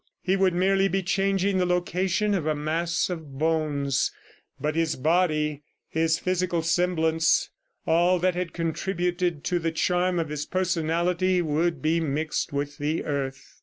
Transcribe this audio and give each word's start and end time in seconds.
He 0.23 0.35
would 0.35 0.55
merely 0.55 0.87
be 0.87 1.03
changing 1.03 1.59
the 1.59 1.65
location 1.67 2.33
of 2.33 2.47
a 2.47 2.55
mass 2.55 3.07
of 3.07 3.37
bones, 3.37 4.11
but 4.59 4.75
his 4.75 4.95
body, 4.95 5.61
his 5.87 6.17
physical 6.17 6.63
semblance 6.63 7.51
all 7.85 8.17
that 8.17 8.33
had 8.33 8.51
contributed 8.51 9.43
to 9.43 9.59
the 9.59 9.71
charm 9.71 10.17
of 10.17 10.29
his 10.29 10.47
personality 10.47 11.39
would 11.39 11.83
be 11.83 11.99
mixed 11.99 12.51
with 12.51 12.79
the 12.79 13.05
earth. 13.05 13.59